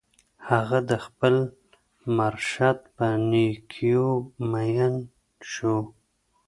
[0.49, 1.35] هغه د خپل
[2.17, 4.09] مرشد په نېکیو
[4.51, 4.95] مین
[5.51, 5.77] شو